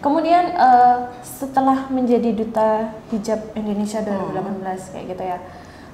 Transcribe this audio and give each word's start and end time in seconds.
Kemudian 0.00 0.52
uh, 0.54 1.08
setelah 1.24 1.88
menjadi 1.88 2.36
duta 2.36 2.92
hijab 3.10 3.52
Indonesia 3.56 4.04
2018 4.04 4.92
kayak 4.92 5.04
gitu 5.16 5.24
ya, 5.24 5.38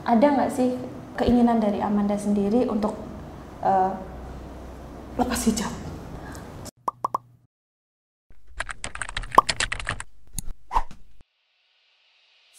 ada 0.02 0.26
nggak 0.26 0.50
sih 0.50 0.75
keinginan 1.14 1.62
dari 1.62 1.78
Amanda 1.78 2.18
sendiri 2.18 2.67
untuk 2.67 2.99
uh, 3.62 3.94
lepas 5.17 5.41
hijab? 5.46 5.82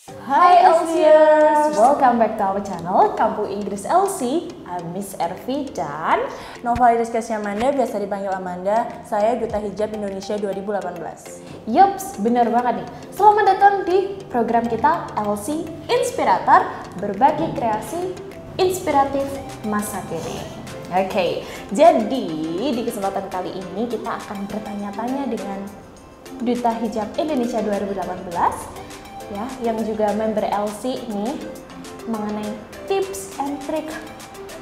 Hai 0.03 0.59
LCers, 0.67 1.79
welcome 1.79 2.19
back 2.19 2.35
to 2.35 2.43
our 2.43 2.59
channel 2.59 3.15
Kampung 3.15 3.47
Inggris 3.47 3.87
LC. 3.87 4.51
I'm 4.67 4.91
Miss 4.91 5.15
Ervi 5.15 5.71
dan 5.71 6.27
Nova 6.59 6.91
Rizka 6.91 7.23
Amanda, 7.31 7.71
biasa 7.71 8.03
dipanggil 8.03 8.35
Amanda. 8.35 8.83
Saya 9.07 9.39
Duta 9.39 9.63
Hijab 9.63 9.95
Indonesia 9.95 10.35
2018. 10.35 11.71
Yups, 11.71 12.19
bener 12.19 12.51
banget 12.51 12.83
nih. 12.83 12.87
Selamat 13.15 13.45
datang 13.55 13.87
di 13.87 14.19
program 14.27 14.67
kita 14.67 15.07
LC 15.23 15.63
Inspirator, 15.87 16.67
berbagi 16.99 17.55
kreasi 17.55 18.11
inspiratif 18.59 19.23
masa 19.71 20.03
kini. 20.11 20.43
Oke, 20.91 21.07
okay, 21.07 21.31
jadi 21.71 22.27
di 22.75 22.81
kesempatan 22.83 23.31
kali 23.31 23.55
ini 23.55 23.87
kita 23.87 24.19
akan 24.19 24.51
bertanya-tanya 24.51 25.31
dengan 25.31 25.63
Duta 26.43 26.75
Hijab 26.75 27.07
Indonesia 27.15 27.63
2018 27.63 28.82
ya 29.31 29.45
yang 29.63 29.77
juga 29.85 30.11
member 30.17 30.43
LC 30.43 31.07
ini 31.07 31.39
mengenai 32.07 32.51
tips 32.89 33.39
and 33.39 33.55
trick 33.63 33.87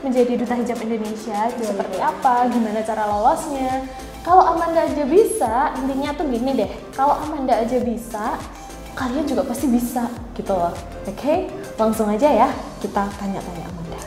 menjadi 0.02 0.34
duta 0.34 0.54
hijab 0.58 0.78
Indonesia 0.82 1.40
itu 1.54 1.62
seperti 1.62 1.98
apa, 2.02 2.50
gimana 2.50 2.82
cara 2.82 3.06
lolosnya. 3.06 3.86
Kalau 4.22 4.54
Amanda 4.54 4.86
aja 4.86 5.06
bisa, 5.06 5.74
intinya 5.82 6.14
tuh 6.14 6.26
gini 6.30 6.54
deh. 6.58 6.72
Kalau 6.94 7.18
Amanda 7.22 7.58
aja 7.58 7.78
bisa, 7.82 8.38
kalian 8.98 9.26
juga 9.26 9.46
pasti 9.46 9.66
bisa 9.70 10.10
gitu 10.38 10.54
loh. 10.54 10.74
Oke, 11.06 11.18
okay? 11.18 11.38
langsung 11.78 12.10
aja 12.10 12.30
ya 12.30 12.50
kita 12.82 13.10
tanya-tanya 13.18 13.66
Amanda. 13.66 14.02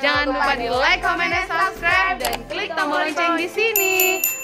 Jangan 0.00 0.24
lupa 0.32 0.52
di 0.56 0.68
like, 0.68 1.00
comment, 1.00 1.32
dan 1.32 1.44
subscribe 1.48 2.16
dan 2.20 2.36
klik 2.48 2.70
tombol 2.76 3.00
lonceng 3.04 3.36
di 3.36 3.48
sini. 3.48 3.94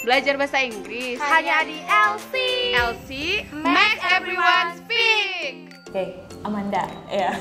Belajar 0.05 0.37
bahasa 0.37 0.61
Inggris 0.61 1.17
hanya 1.17 1.65
di 1.65 1.81
LC. 1.81 2.33
LC, 2.77 3.09
make 3.57 3.97
everyone 4.13 4.77
speak. 4.77 5.73
Oke, 5.89 5.97
okay, 5.97 6.07
Amanda, 6.45 6.85
ya. 7.09 7.33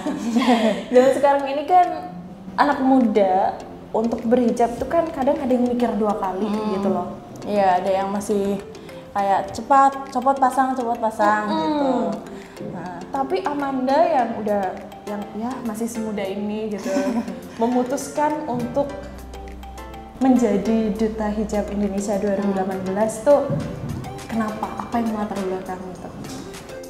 Dan 0.89 1.12
sekarang 1.12 1.45
ini 1.45 1.69
kan 1.69 2.09
anak 2.57 2.81
muda 2.81 3.61
untuk 3.92 4.25
berhijab 4.25 4.81
tuh 4.81 4.89
kan 4.89 5.05
kadang 5.12 5.37
ada 5.45 5.53
yang 5.53 5.69
mikir 5.69 5.92
dua 6.01 6.17
kali 6.17 6.48
hmm. 6.48 6.81
gitu 6.81 6.89
loh. 6.89 7.12
Iya, 7.45 7.85
ada 7.85 7.91
yang 8.01 8.09
masih 8.09 8.57
kayak 9.12 9.53
cepat, 9.53 10.09
copot 10.09 10.41
pasang, 10.41 10.73
copot 10.73 10.97
pasang 10.97 11.45
hmm. 11.45 11.61
gitu. 11.69 11.92
Nah. 12.73 12.97
Tapi 13.12 13.45
Amanda 13.45 14.01
yang 14.09 14.41
udah 14.41 14.73
yang 15.05 15.20
ya 15.37 15.53
masih 15.69 15.85
semuda 15.85 16.25
ini 16.25 16.73
gitu 16.73 16.89
memutuskan 17.61 18.48
untuk 18.48 18.89
menjadi 20.25 20.89
duta 20.97 21.28
hijab 21.28 21.69
Indonesia 21.69 22.17
2018 22.17 23.28
tuh 23.28 23.44
kenapa? 24.25 24.89
Apa 24.89 25.05
yang 25.05 25.12
melatar 25.12 25.36
belakang 25.44 25.80
itu? 25.92 26.08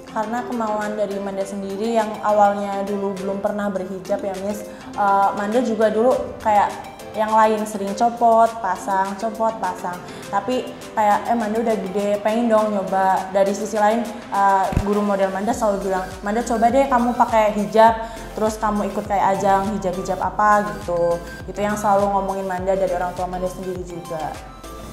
Karena 0.07 0.47
kemauan 0.47 0.95
dari 0.95 1.19
Manda 1.19 1.43
sendiri 1.43 1.99
yang 1.99 2.07
awalnya 2.23 2.87
dulu 2.87 3.11
belum 3.19 3.43
pernah 3.43 3.67
berhijab 3.75 4.23
ya 4.23 4.35
Miss, 4.47 4.63
uh, 4.95 5.35
Manda 5.35 5.59
juga 5.67 5.91
dulu 5.91 6.15
kayak 6.39 6.94
yang 7.15 7.31
lain 7.31 7.63
sering 7.63 7.95
copot, 7.95 8.51
pasang, 8.59 9.15
copot, 9.17 9.55
pasang. 9.63 9.95
Tapi 10.29 10.67
kayak 10.93 11.31
eh 11.31 11.37
Manda 11.39 11.63
udah 11.63 11.77
gede, 11.79 12.19
pengen 12.21 12.51
dong 12.51 12.75
nyoba. 12.75 13.31
Dari 13.31 13.55
sisi 13.55 13.79
lain 13.79 14.03
uh, 14.35 14.67
guru 14.83 15.01
model 15.01 15.31
Manda 15.31 15.55
selalu 15.55 15.91
bilang, 15.91 16.05
Manda 16.27 16.43
coba 16.43 16.69
deh 16.75 16.87
kamu 16.91 17.15
pakai 17.15 17.55
hijab, 17.55 17.95
terus 18.35 18.59
kamu 18.59 18.91
ikut 18.91 19.05
kayak 19.07 19.39
ajang 19.39 19.79
hijab-hijab 19.79 20.19
apa 20.19 20.67
gitu. 20.75 21.19
Itu 21.47 21.59
yang 21.63 21.79
selalu 21.79 22.11
ngomongin 22.11 22.47
Manda 22.51 22.75
dari 22.75 22.93
orang 22.93 23.15
tua 23.15 23.31
Manda 23.31 23.47
sendiri 23.47 23.81
juga. 23.87 24.35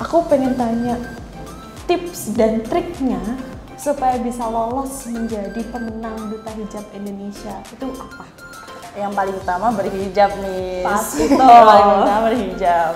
Aku 0.02 0.26
pengen 0.30 0.54
tanya 0.58 0.98
tips 1.90 2.38
dan 2.38 2.62
triknya 2.66 3.20
supaya 3.81 4.22
bisa 4.22 4.46
lolos 4.46 5.10
menjadi 5.10 5.58
pemenang 5.74 6.30
duta 6.30 6.54
hijab 6.54 6.86
Indonesia 6.94 7.58
itu 7.74 7.90
apa? 7.98 8.50
Yang 8.96 9.12
paling 9.16 9.35
utama 9.35 9.72
berhijab 9.72 10.31
nih 10.44 10.84
pasti. 10.84 11.28
Itu 11.31 11.40
paling 11.40 11.88
utama 12.03 12.19
berhijab. 12.31 12.94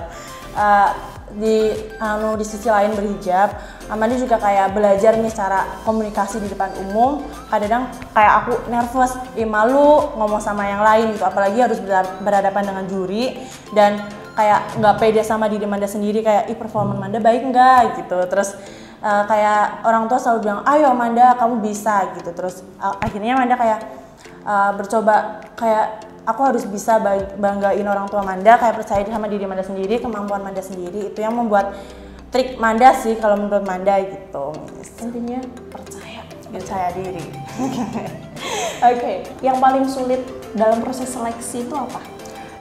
Uh, 0.55 0.89
di 1.35 1.67
anu 1.99 2.39
di 2.39 2.45
sisi 2.47 2.71
lain 2.71 2.95
berhijab. 2.95 3.59
Amanda 3.91 4.15
juga 4.15 4.39
kayak 4.39 4.71
belajar 4.71 5.19
nih 5.19 5.33
cara 5.35 5.67
komunikasi 5.83 6.39
di 6.39 6.47
depan 6.47 6.71
umum. 6.87 7.21
Kadang 7.51 7.91
kayak 8.15 8.33
aku 8.43 8.53
nervous 8.71 9.13
eh 9.35 9.47
malu 9.47 10.15
ngomong 10.15 10.39
sama 10.39 10.63
yang 10.65 10.81
lain 10.81 11.13
gitu. 11.13 11.27
Apalagi 11.27 11.59
harus 11.59 11.79
berhadapan 12.23 12.63
dengan 12.63 12.85
juri 12.87 13.35
dan 13.75 13.99
kayak 14.35 14.79
nggak 14.79 14.95
pede 14.99 15.21
sama 15.23 15.51
diri 15.51 15.63
Amanda 15.67 15.87
sendiri 15.87 16.23
kayak 16.23 16.51
ih 16.51 16.57
performa 16.57 16.95
Amanda 16.95 17.19
baik 17.19 17.51
nggak? 17.51 17.79
gitu. 18.03 18.17
Terus 18.31 18.55
uh, 19.03 19.23
kayak 19.27 19.83
orang 19.83 20.07
tua 20.07 20.19
selalu 20.23 20.39
bilang 20.39 20.59
ayo 20.63 20.87
Amanda 20.91 21.35
kamu 21.35 21.59
bisa 21.59 22.15
gitu. 22.15 22.31
Terus 22.31 22.63
uh, 22.79 22.95
akhirnya 23.03 23.35
Amanda 23.35 23.59
kayak 23.59 24.04
uh, 24.45 24.71
bercoba 24.77 25.41
kayak 25.57 26.05
aku 26.25 26.41
harus 26.41 26.63
bisa 26.65 26.97
banggain 27.37 27.85
orang 27.85 28.09
tua 28.09 28.25
Manda 28.25 28.57
kayak 28.57 28.81
percaya 28.81 29.05
sama 29.05 29.29
diri 29.29 29.45
Manda 29.45 29.65
sendiri 29.65 30.01
kemampuan 30.01 30.41
Manda 30.41 30.61
sendiri. 30.61 31.13
Itu 31.13 31.19
yang 31.21 31.37
membuat 31.37 31.73
trik 32.33 32.57
Manda 32.61 32.93
sih 32.97 33.17
kalau 33.17 33.39
menurut 33.39 33.65
Manda 33.65 34.01
gitu 34.01 34.53
intinya 35.01 35.39
percaya. 35.69 36.21
Percaya 36.49 36.87
diri. 36.95 37.25
Oke 38.85 38.95
okay. 38.95 39.15
yang 39.41 39.57
paling 39.59 39.87
sulit 39.89 40.21
dalam 40.55 40.79
proses 40.79 41.09
seleksi 41.11 41.67
itu 41.67 41.75
apa? 41.75 42.01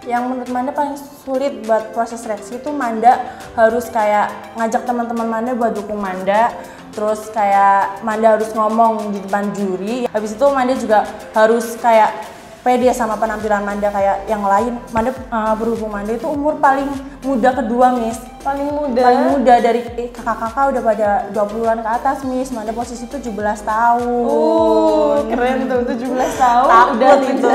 Yang 0.05 0.23
menurut 0.29 0.51
Manda 0.53 0.71
paling 0.77 0.97
sulit 0.99 1.65
buat 1.65 1.97
proses 1.97 2.21
seleksi 2.21 2.61
itu 2.61 2.71
Manda 2.75 3.39
harus 3.57 3.89
kayak 3.89 4.55
ngajak 4.61 4.85
teman-teman 4.85 5.27
Manda 5.27 5.53
buat 5.57 5.73
dukung 5.73 6.01
Manda 6.01 6.53
terus 6.95 7.29
kayak 7.35 8.01
Manda 8.07 8.39
harus 8.39 8.51
ngomong 8.55 9.13
di 9.13 9.19
depan 9.21 9.51
juri 9.53 10.07
habis 10.09 10.33
itu 10.33 10.47
Manda 10.49 10.75
juga 10.79 11.05
harus 11.35 11.75
kayak 11.83 12.35
pede 12.65 12.89
sama 12.97 13.21
penampilan 13.21 13.61
Manda 13.61 13.93
kayak 13.93 14.25
yang 14.25 14.41
lain. 14.41 14.81
Manda 14.91 15.13
uh, 15.29 15.53
berhubung 15.55 15.93
Manda 15.93 16.17
itu 16.17 16.25
umur 16.25 16.57
paling 16.57 16.89
muda 17.21 17.53
kedua, 17.53 17.93
Miss. 18.01 18.17
Paling 18.41 18.73
muda. 18.73 19.01
Paling 19.05 19.25
muda 19.37 19.55
dari 19.61 19.81
eh, 20.01 20.09
kakak-kakak 20.09 20.65
udah 20.73 20.83
pada 20.83 21.09
20-an 21.37 21.79
ke 21.85 21.91
atas, 21.93 22.17
Miss. 22.25 22.49
Manda 22.49 22.73
posisi 22.73 23.05
17 23.05 23.21
tahun. 23.69 24.25
Oh, 24.25 25.29
keren 25.29 25.69
tuh 25.69 25.85
17 25.85 26.09
tahun. 26.41 26.69
Takut 26.73 26.97
udah 26.97 27.13
itu. 27.21 27.49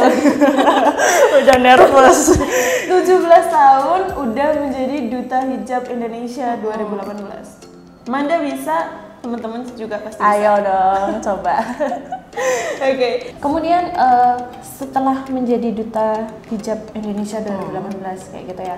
udah 1.41 1.57
nervous. 1.57 2.38
17 2.85 3.01
tahun 3.50 4.01
udah 4.13 4.47
menjadi 4.61 4.97
duta 5.09 5.38
hijab 5.41 5.83
Indonesia 5.89 6.53
2018. 6.61 8.06
Manda 8.09 8.41
bisa 8.41 9.09
teman-teman 9.19 9.62
juga 9.75 10.00
pasti 10.00 10.19
ayo 10.24 10.53
bisa. 10.59 10.68
dong 10.68 11.09
coba 11.19 11.56
oke 12.88 12.96
okay. 12.96 13.13
kemudian 13.44 13.84
uh, 14.00 14.38
setelah 14.63 15.28
menjadi 15.28 15.75
duta 15.75 16.28
hijab 16.47 16.80
Indonesia 16.96 17.44
2018 17.44 18.00
hmm. 18.00 18.30
kayak 18.31 18.46
gitu 18.56 18.62
ya 18.63 18.78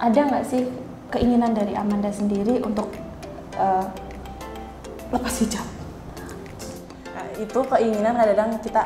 ada 0.00 0.20
nggak 0.20 0.44
sih 0.44 0.62
keinginan 1.10 1.52
dari 1.56 1.72
Amanda 1.74 2.12
sendiri 2.12 2.60
untuk 2.60 2.92
uh, 3.56 3.84
lepas 5.10 5.34
hijab 5.42 5.66
nah, 7.16 7.26
itu 7.40 7.60
keinginan 7.76 8.14
kadang-kadang 8.14 8.50
kita 8.60 8.82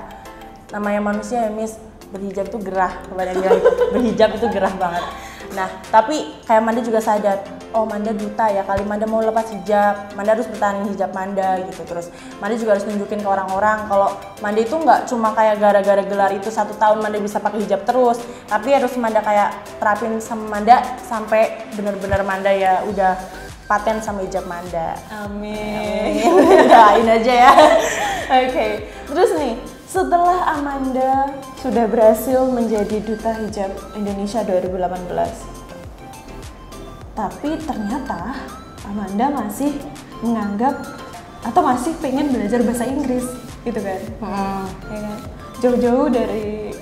namanya 0.71 1.01
manusia 1.03 1.47
ya 1.47 1.51
Miss 1.51 1.79
berhijab 2.11 2.47
itu 2.47 2.59
gerah 2.63 3.03
kepada 3.07 3.31
bilang 3.35 3.63
berhijab 3.95 4.31
itu 4.39 4.47
gerah 4.51 4.75
banget 4.79 5.05
nah 5.55 5.69
tapi 5.91 6.39
kayak 6.47 6.63
Amanda 6.63 6.83
juga 6.83 7.03
sadar 7.03 7.43
oh 7.75 7.85
Manda 7.85 8.15
duta 8.15 8.47
ya 8.49 8.63
kali 8.63 8.87
Manda 8.87 9.05
mau 9.05 9.21
lepas 9.21 9.51
hijab 9.51 10.15
Manda 10.15 10.39
harus 10.39 10.47
bertahan 10.47 10.87
hijab 10.89 11.11
Manda 11.11 11.61
gitu 11.67 11.83
terus 11.85 12.09
Manda 12.39 12.55
juga 12.55 12.79
harus 12.79 12.87
nunjukin 12.87 13.21
ke 13.21 13.29
orang-orang 13.29 13.91
kalau 13.91 14.09
Manda 14.41 14.61
itu 14.63 14.75
nggak 14.79 15.11
cuma 15.11 15.35
kayak 15.35 15.59
gara-gara 15.59 16.03
gelar 16.07 16.31
itu 16.33 16.49
satu 16.49 16.73
tahun 16.79 17.03
Manda 17.03 17.19
bisa 17.19 17.43
pakai 17.43 17.67
hijab 17.67 17.83
terus 17.83 18.23
tapi 18.47 18.73
harus 18.73 18.95
Manda 18.95 19.21
kayak 19.21 19.53
terapin 19.83 20.17
sama 20.23 20.59
Manda 20.59 20.81
sampai 21.03 21.69
bener-bener 21.75 22.23
Manda 22.23 22.55
ya 22.55 22.87
udah 22.87 23.19
paten 23.67 23.99
sama 24.01 24.23
hijab 24.23 24.47
Manda 24.47 24.95
amin, 25.11 26.23
amin. 26.23 26.69
doain 26.71 27.09
aja 27.11 27.33
ya 27.35 27.53
oke 28.31 28.49
okay. 28.49 28.71
terus 29.11 29.31
nih 29.35 29.55
setelah 29.95 30.59
Amanda 30.59 31.31
sudah 31.63 31.87
berhasil 31.87 32.51
menjadi 32.51 32.99
duta 32.99 33.31
hijab 33.31 33.71
Indonesia 33.95 34.43
2018 34.43 35.64
tapi 37.15 37.57
ternyata 37.63 38.35
Amanda 38.85 39.31
masih 39.33 39.73
menganggap 40.21 40.83
atau 41.47 41.61
masih 41.63 41.93
pengen 42.03 42.35
belajar 42.35 42.61
bahasa 42.67 42.85
Inggris 42.85 43.25
gitu 43.65 43.81
kan 43.81 44.01
hmm. 44.21 44.65
ya 44.93 44.99
kan 45.01 45.19
jauh-jauh 45.63 46.09
dari 46.13 46.75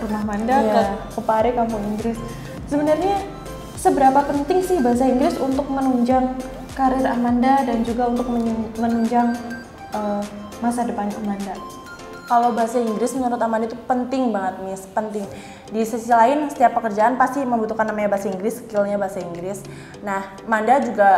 rumah 0.00 0.20
Amanda 0.26 0.56
yeah. 0.60 0.74
ke 0.74 0.82
ke 1.16 1.20
Pare 1.22 1.50
kampung 1.54 1.84
Inggris 1.94 2.18
sebenarnya 2.66 3.22
seberapa 3.78 4.20
penting 4.26 4.64
sih 4.64 4.82
bahasa 4.82 5.06
Inggris 5.06 5.38
untuk 5.38 5.68
menunjang 5.70 6.34
karir 6.74 7.06
Amanda 7.06 7.64
dan 7.64 7.80
juga 7.86 8.10
untuk 8.10 8.28
menunjang 8.76 9.32
eh, 9.94 10.22
masa 10.60 10.84
depan 10.84 11.08
Amanda? 11.22 11.56
Kalau 12.26 12.50
bahasa 12.50 12.82
Inggris 12.82 13.14
menurut 13.14 13.38
Amanda 13.38 13.70
itu 13.70 13.78
penting 13.86 14.34
banget, 14.34 14.58
Miss. 14.66 14.82
Penting. 14.90 15.22
Di 15.70 15.82
sisi 15.86 16.10
lain, 16.10 16.50
setiap 16.50 16.74
pekerjaan 16.74 17.14
pasti 17.14 17.38
membutuhkan 17.46 17.86
namanya 17.86 18.18
bahasa 18.18 18.26
Inggris, 18.26 18.66
skillnya 18.66 18.98
bahasa 18.98 19.22
Inggris. 19.22 19.62
Nah, 20.02 20.34
Manda 20.50 20.82
juga 20.82 21.10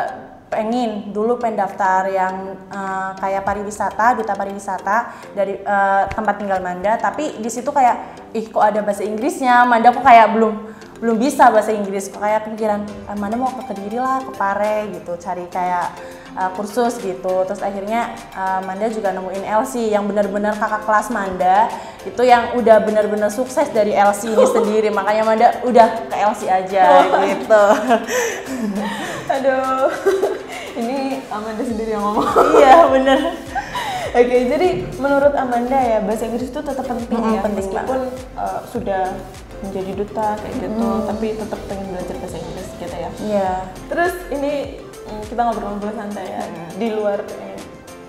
pengen 0.52 1.12
dulu 1.12 1.36
pengen 1.40 1.64
daftar 1.64 2.08
yang 2.08 2.60
eh, 2.68 3.10
kayak 3.24 3.40
pariwisata, 3.44 4.20
duta 4.20 4.36
pariwisata 4.36 4.96
dari 5.32 5.56
eh, 5.56 6.02
tempat 6.12 6.34
tinggal 6.44 6.60
Manda. 6.60 7.00
Tapi 7.00 7.40
di 7.40 7.48
situ 7.48 7.72
kayak, 7.72 8.28
ih 8.36 8.44
kok 8.52 8.60
ada 8.60 8.84
bahasa 8.84 9.00
Inggrisnya? 9.00 9.64
Manda 9.64 9.96
kok 9.96 10.04
kayak 10.04 10.36
belum 10.36 10.76
belum 10.98 11.16
bisa 11.16 11.50
bahasa 11.50 11.70
Inggris. 11.70 12.10
Kayak 12.10 12.46
kepikiran, 12.46 12.80
"Ah, 13.06 13.14
Manda 13.14 13.38
mau 13.38 13.50
ke 13.50 13.62
Kediri 13.70 13.98
lah, 13.98 14.22
ke 14.22 14.32
Pare 14.34 14.90
gitu, 14.90 15.14
cari 15.18 15.46
kayak 15.46 15.94
uh, 16.38 16.50
kursus 16.54 16.98
gitu. 16.98 17.46
Terus 17.46 17.62
akhirnya 17.62 18.14
uh, 18.34 18.60
Manda 18.62 18.86
juga 18.90 19.10
nemuin 19.14 19.44
LC 19.44 19.90
yang 19.90 20.06
benar-benar 20.06 20.54
kakak 20.54 20.82
kelas 20.86 21.08
Manda 21.10 21.66
itu 22.06 22.22
yang 22.24 22.54
udah 22.56 22.78
benar-benar 22.80 23.28
sukses 23.28 23.68
dari 23.74 23.92
LC 23.92 24.34
ini 24.34 24.46
sendiri. 24.56 24.88
Makanya 24.90 25.22
Manda 25.26 25.48
udah 25.66 26.06
ke 26.06 26.16
LC 26.16 26.46
aja 26.46 26.84
gitu. 27.26 27.64
Aduh, 29.34 29.92
ini 30.80 31.20
Amanda 31.28 31.62
sendiri 31.62 31.92
yang 31.94 32.02
ngomong. 32.02 32.26
iya 32.56 32.88
bener. 32.88 33.18
Oke, 34.10 34.36
jadi 34.46 34.68
menurut 34.96 35.32
Amanda 35.32 35.76
ya 35.76 35.98
bahasa 36.00 36.24
Inggris 36.24 36.48
itu 36.48 36.60
tetap 36.60 36.80
penting 36.82 37.12
Mm, 37.14 37.28
ya, 37.30 37.40
penting 37.40 37.66
meskipun 37.66 38.00
uh, 38.34 38.60
sudah 38.66 39.04
menjadi 39.58 39.92
duta 39.94 40.28
kayak 40.34 40.54
gitu, 40.56 40.86
tapi 41.04 41.26
tetap 41.34 41.60
pengen 41.66 41.86
belajar 41.90 42.14
bahasa 42.16 42.36
Inggris 42.38 42.68
gitu 42.74 42.96
ya. 42.96 43.10
Iya. 43.18 43.50
Terus 43.86 44.14
ini 44.30 44.52
mm, 44.80 45.22
kita 45.26 45.40
ngobrol-ngobrol 45.42 45.92
santai 45.92 46.26
ya 46.26 46.42
di 46.72 46.88
luar. 46.90 47.20
ini. 47.22 47.52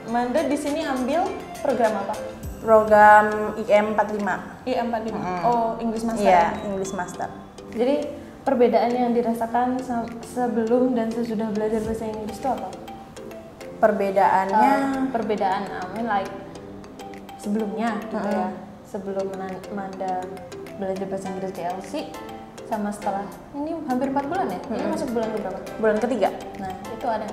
Amanda 0.06 0.42
di 0.42 0.58
sini 0.58 0.82
ambil 0.82 1.28
program 1.60 1.94
apa? 2.00 2.16
Program 2.60 3.26
IM 3.58 3.94
45. 3.94 4.66
IM45. 4.66 5.16
Oh, 5.44 5.78
English 5.78 6.04
Master. 6.04 6.24
Iya, 6.24 6.44
ya? 6.50 6.66
English 6.66 6.92
Master. 6.92 7.30
Jadi 7.72 7.96
perbedaan 8.42 8.90
yang 8.90 9.12
dirasakan 9.12 9.78
se- 9.78 10.10
sebelum 10.28 10.92
dan 10.92 11.08
sesudah 11.08 11.50
belajar 11.50 11.80
bahasa 11.82 12.04
Inggris 12.06 12.36
itu 12.36 12.48
apa? 12.48 12.68
Perbedaannya 13.80 14.60
Uh, 14.60 15.08
perbedaan 15.16 15.64
I 15.72 15.88
mean 15.96 16.08
like 16.08 16.32
sebelumnya 17.40 17.96
gitu 18.12 18.28
ya. 18.28 18.52
Sebelum 18.84 19.32
Manda 19.72 20.20
belajar 20.76 21.06
bahasa 21.08 21.32
Inggris 21.32 21.54
di 21.56 21.64
LC 21.64 21.92
sama 22.68 22.92
setelah 22.92 23.26
ini 23.56 23.74
hampir 23.88 24.12
4 24.12 24.30
bulan 24.30 24.48
ya? 24.52 24.60
Ini 24.68 24.88
masuk 24.92 25.10
bulan 25.16 25.30
keberapa? 25.34 25.60
Bulan 25.80 25.98
ketiga. 26.04 26.30
nah 26.60 26.74
itu 26.92 27.08
ada? 27.08 27.28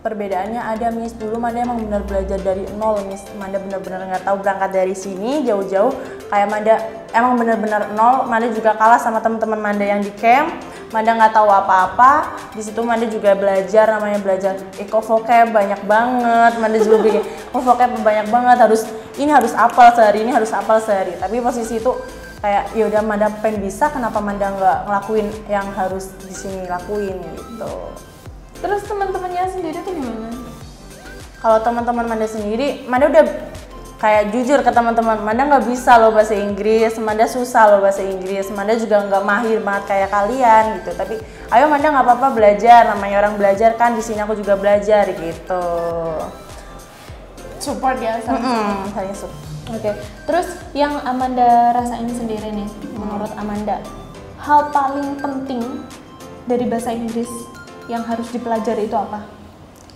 Perbedaannya 0.00 0.62
ada 0.64 0.86
Miss. 0.96 1.12
Dulu 1.12 1.36
Manda 1.36 1.60
emang 1.60 1.76
benar 1.82 2.00
belajar 2.08 2.40
dari 2.40 2.64
nol 2.80 3.04
Miss. 3.04 3.20
Manda 3.36 3.60
benar-benar 3.60 4.08
nggak 4.08 4.24
tahu 4.24 4.36
berangkat 4.40 4.70
dari 4.72 4.94
sini 4.96 5.44
jauh-jauh. 5.44 5.92
Kayak 6.32 6.48
Manda 6.48 6.74
emang 7.12 7.36
benar-benar 7.36 7.92
nol. 7.92 8.24
Manda 8.24 8.48
juga 8.48 8.72
kalah 8.78 8.96
sama 8.96 9.20
teman-teman 9.20 9.60
Manda 9.60 9.84
yang 9.84 10.00
di 10.00 10.08
camp 10.16 10.69
Manda 10.90 11.14
nggak 11.14 11.32
tahu 11.34 11.46
apa-apa. 11.46 12.34
Di 12.54 12.62
situ 12.66 12.82
Manda 12.82 13.06
juga 13.06 13.38
belajar 13.38 13.86
namanya 13.86 14.18
belajar 14.18 14.58
eco 14.78 14.98
vocab 14.98 15.54
banyak 15.54 15.80
banget. 15.86 16.52
Manda 16.58 16.78
juga 16.82 16.98
bikin 17.02 17.22
oh 17.54 17.62
vocab 17.62 17.94
banyak 18.02 18.26
banget. 18.30 18.56
Harus 18.58 18.82
ini 19.14 19.30
harus 19.30 19.54
apal 19.54 19.94
sehari 19.94 20.26
ini 20.26 20.34
harus 20.34 20.50
apal 20.50 20.82
sehari. 20.82 21.14
Tapi 21.14 21.38
posisi 21.38 21.78
itu 21.78 21.94
kayak 22.42 22.74
ya 22.74 22.84
udah 22.90 23.02
Manda 23.06 23.30
pengen 23.38 23.62
bisa 23.62 23.86
kenapa 23.94 24.18
Manda 24.18 24.50
nggak 24.50 24.78
ngelakuin 24.90 25.26
yang 25.46 25.66
harus 25.78 26.10
di 26.26 26.34
sini 26.34 26.66
lakuin 26.66 27.22
gitu. 27.22 27.72
Terus 28.60 28.82
teman-temannya 28.84 29.46
sendiri 29.48 29.78
tuh 29.86 29.94
gimana? 29.94 30.28
Kalau 31.40 31.58
teman-teman 31.64 32.04
Manda 32.04 32.28
sendiri, 32.28 32.84
Manda 32.84 33.08
udah 33.08 33.24
kayak 34.00 34.32
jujur 34.32 34.64
ke 34.64 34.72
teman-teman, 34.72 35.20
Manda 35.20 35.44
nggak 35.44 35.68
bisa 35.68 36.00
loh 36.00 36.10
bahasa 36.10 36.32
Inggris, 36.32 36.96
Manda 36.96 37.28
susah 37.28 37.68
loh 37.68 37.84
bahasa 37.84 38.00
Inggris, 38.00 38.48
Manda 38.48 38.72
juga 38.80 39.04
nggak 39.04 39.22
mahir 39.28 39.60
banget 39.60 39.84
kayak 39.86 40.08
kalian 40.08 40.64
gitu. 40.80 40.90
Tapi 40.96 41.14
ayo 41.52 41.68
Manda 41.68 41.92
nggak 41.92 42.06
apa-apa 42.08 42.28
belajar, 42.32 42.88
namanya 42.88 43.20
orang 43.20 43.36
belajar 43.36 43.76
kan 43.76 43.92
di 43.92 44.00
sini 44.00 44.24
aku 44.24 44.40
juga 44.40 44.56
belajar 44.56 45.04
gitu. 45.12 45.64
support 47.60 48.00
ya 48.00 48.16
sama 48.24 48.40
Hmm, 48.40 48.88
saling 48.96 49.12
sup. 49.12 49.28
Oke, 49.68 49.92
terus 50.24 50.48
yang 50.72 50.96
Amanda 51.04 51.76
rasain 51.76 52.08
sendiri 52.08 52.56
nih, 52.56 52.64
menurut 52.96 53.28
Amanda, 53.36 53.84
hal 54.40 54.72
paling 54.72 55.20
penting 55.20 55.84
dari 56.48 56.64
bahasa 56.64 56.88
Inggris 56.88 57.28
yang 57.84 58.00
harus 58.08 58.32
dipelajari 58.32 58.88
itu 58.88 58.96
apa? 58.96 59.28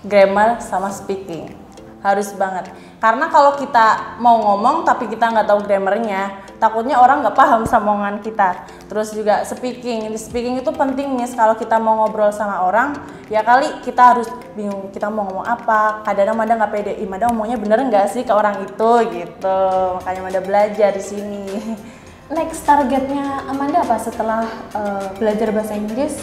Grammar 0.04 0.60
sama 0.60 0.92
speaking 0.92 1.63
harus 2.04 2.28
banget. 2.36 2.68
Karena 3.00 3.32
kalau 3.32 3.56
kita 3.56 4.20
mau 4.20 4.36
ngomong 4.36 4.84
tapi 4.84 5.08
kita 5.08 5.32
nggak 5.32 5.48
tahu 5.48 5.64
grammarnya, 5.64 6.44
takutnya 6.60 7.00
orang 7.00 7.24
nggak 7.24 7.32
paham 7.32 7.64
sama 7.72 7.96
omongan 7.96 8.20
kita. 8.20 8.68
Terus 8.92 9.16
juga 9.16 9.40
speaking, 9.48 10.12
speaking 10.20 10.60
itu 10.60 10.68
penting 10.68 11.16
nih 11.16 11.32
kalau 11.32 11.56
kita 11.56 11.80
mau 11.80 12.04
ngobrol 12.04 12.28
sama 12.28 12.68
orang, 12.68 12.92
ya 13.32 13.40
kali 13.40 13.80
kita 13.80 14.12
harus 14.12 14.28
bingung 14.52 14.92
kita 14.92 15.08
mau 15.08 15.24
ngomong 15.24 15.48
apa. 15.48 16.04
Kadang-kadang 16.04 16.36
Mada 16.36 16.52
nggak 16.60 16.72
pede, 16.76 16.92
Ih, 17.00 17.08
Mada 17.08 17.32
ngomongnya 17.32 17.56
bener 17.56 17.80
nggak 17.88 18.12
sih 18.12 18.22
ke 18.22 18.32
orang 18.36 18.60
itu 18.60 18.90
gitu. 19.08 19.60
Makanya 20.04 20.20
Mada 20.20 20.40
belajar 20.44 20.92
di 20.92 21.02
sini. 21.02 21.44
Next 22.36 22.64
targetnya 22.64 23.48
Amanda 23.48 23.84
apa 23.84 24.00
setelah 24.00 24.48
uh, 24.76 25.08
belajar 25.16 25.52
bahasa 25.52 25.76
Inggris? 25.76 26.20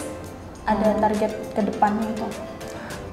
Ada 0.62 0.94
target 1.02 1.30
ke 1.58 1.60
depannya 1.62 2.06
itu? 2.06 2.26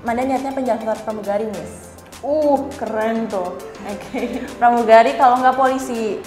Mada 0.06 0.22
niatnya 0.22 0.54
penjelasan 0.54 1.02
pramugari, 1.02 1.50
Miss. 1.50 1.89
Uh, 2.20 2.68
keren 2.76 3.28
tuh. 3.32 3.56
Oke. 3.88 4.44
Pramugari 4.60 5.16
kalau 5.16 5.40
nggak 5.40 5.56
polisi. 5.56 6.20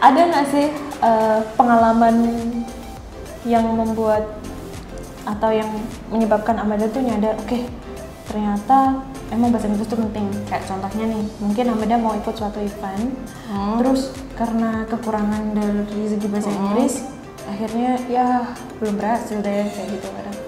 Ada 0.00 0.20
nggak 0.32 0.46
sih 0.48 0.66
uh, 1.04 1.44
pengalaman 1.60 2.16
yang 3.44 3.64
membuat 3.68 4.40
atau 5.28 5.52
yang 5.52 5.68
menyebabkan 6.08 6.56
Amanda 6.56 6.88
tuh 6.88 7.04
nyadar, 7.04 7.36
oke, 7.36 7.68
ternyata 8.24 9.04
emang 9.28 9.52
bahasa 9.52 9.68
Inggris 9.68 9.84
tuh 9.84 10.00
penting. 10.00 10.32
Kayak 10.48 10.64
contohnya 10.64 11.04
nih, 11.12 11.24
mungkin 11.38 11.64
Amanda 11.68 11.96
mau 12.00 12.16
ikut 12.16 12.32
suatu 12.32 12.56
event, 12.56 13.12
terus 13.76 14.16
karena 14.40 14.88
kekurangan 14.88 15.52
dari 15.52 16.08
segi 16.08 16.26
bahasa 16.32 16.48
Inggris, 16.48 17.04
akhirnya 17.44 18.00
ya 18.08 18.48
belum 18.80 18.96
berhasil 18.96 19.44
deh 19.44 19.68
kayak 19.68 19.88
gitu 19.92 20.08
kadang. 20.08 20.38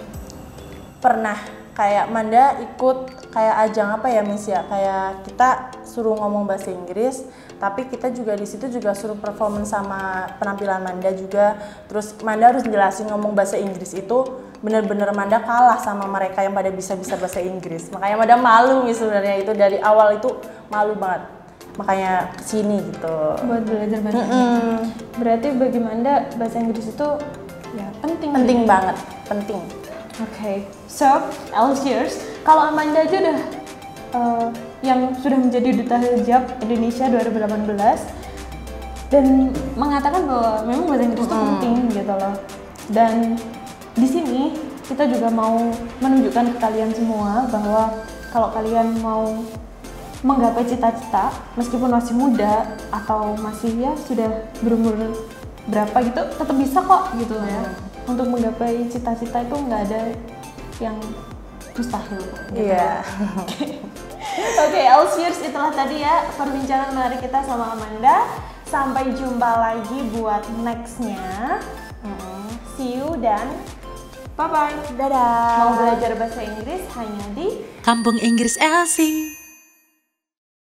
pernah 1.02 1.34
kayak 1.74 2.06
Manda 2.14 2.62
ikut 2.62 3.21
kayak 3.32 3.54
ajang 3.68 3.88
apa 3.96 4.06
ya 4.12 4.22
Miss 4.22 4.44
ya? 4.46 4.62
Kayak 4.68 5.26
kita 5.26 5.48
suruh 5.88 6.14
ngomong 6.14 6.44
bahasa 6.44 6.70
Inggris 6.70 7.24
tapi 7.62 7.86
kita 7.86 8.10
juga 8.10 8.34
di 8.34 8.42
situ 8.42 8.66
juga 8.66 8.90
suruh 8.90 9.14
performance 9.14 9.70
sama 9.70 10.26
penampilan 10.42 10.82
Manda 10.82 11.14
juga. 11.14 11.54
Terus 11.86 12.18
Manda 12.26 12.50
harus 12.50 12.66
jelasin 12.66 13.06
ngomong 13.06 13.38
bahasa 13.38 13.54
Inggris 13.54 13.94
itu 13.94 14.26
bener-bener 14.58 15.06
Manda 15.14 15.38
kalah 15.38 15.78
sama 15.78 16.10
mereka 16.10 16.42
yang 16.42 16.58
pada 16.58 16.74
bisa-bisa 16.74 17.14
bahasa 17.14 17.38
Inggris. 17.38 17.86
Makanya 17.94 18.18
Manda 18.18 18.34
malu 18.34 18.82
Miss 18.82 18.98
sebenarnya. 18.98 19.38
Itu 19.46 19.54
dari 19.54 19.78
awal 19.78 20.18
itu 20.18 20.42
malu 20.74 20.98
banget. 20.98 21.22
Makanya 21.78 22.34
ke 22.34 22.42
sini 22.42 22.82
gitu. 22.82 23.16
Buat 23.46 23.62
belajar 23.62 23.98
bahasa 24.02 24.22
Inggris. 24.26 24.90
Berarti 25.22 25.48
bagi 25.54 25.78
Amanda 25.78 26.14
bahasa 26.34 26.56
Inggris 26.58 26.86
itu 26.90 27.08
ya 27.78 27.86
penting. 28.02 28.34
penting 28.34 28.58
banget. 28.66 28.98
Penting 29.30 29.81
Oke, 30.20 30.68
so 30.92 31.08
Algiers, 31.56 32.20
kalau 32.44 32.68
Amanda 32.68 33.00
aja 33.00 33.16
udah 33.16 33.38
uh, 34.12 34.46
yang 34.84 35.16
sudah 35.16 35.40
menjadi 35.40 35.72
duta 35.72 35.96
hijab 35.96 36.52
Indonesia 36.60 37.08
2018 37.08 39.08
dan 39.08 39.56
mengatakan 39.72 40.28
bahwa 40.28 40.68
memang 40.68 40.84
bahasa 40.84 41.08
Inggris 41.08 41.24
itu 41.24 41.32
penting 41.32 41.76
gitu 41.96 42.12
loh. 42.12 42.36
Dan 42.92 43.40
di 43.96 44.04
sini 44.04 44.52
kita 44.84 45.08
juga 45.08 45.32
mau 45.32 45.72
menunjukkan 46.04 46.44
ke 46.52 46.56
kalian 46.60 46.92
semua 46.92 47.48
bahwa 47.48 48.04
kalau 48.36 48.52
kalian 48.52 48.92
mau 49.00 49.40
menggapai 50.20 50.68
cita-cita 50.68 51.32
meskipun 51.56 51.88
masih 51.88 52.12
muda 52.12 52.68
atau 52.92 53.32
masih 53.40 53.80
ya 53.80 53.96
sudah 53.96 54.44
berumur 54.60 54.92
berapa 55.66 55.94
gitu 56.04 56.20
tetap 56.36 56.56
bisa 56.58 56.78
kok 56.84 57.16
gitu 57.16 57.38
ya 57.38 57.64
untuk 58.06 58.26
menggapai 58.28 58.86
cita-cita 58.90 59.44
itu 59.44 59.54
nggak 59.54 59.82
ada 59.90 60.02
yang 60.82 60.96
mustahil 61.72 62.20
kok, 62.20 62.40
gitu. 62.52 62.68
iya 62.68 63.00
Oke, 64.32 64.80
Elsirs 64.80 65.44
itulah 65.44 65.68
tadi 65.76 66.00
ya 66.00 66.24
perbincangan 66.40 66.96
menarik 66.96 67.20
kita 67.20 67.44
sama 67.44 67.76
Amanda. 67.76 68.24
Sampai 68.64 69.12
jumpa 69.12 69.60
lagi 69.60 70.08
buat 70.16 70.40
nextnya. 70.64 71.60
See 72.72 72.96
you 72.96 73.12
dan 73.20 73.52
bye 74.32 74.48
bye. 74.48 74.72
dadah 74.96 75.60
Mau 75.60 75.72
belajar 75.76 76.16
bahasa 76.16 76.40
Inggris 76.40 76.80
hanya 76.96 77.24
di 77.36 77.60
Kampung 77.84 78.16
Inggris 78.16 78.56
Elsie. 78.56 79.41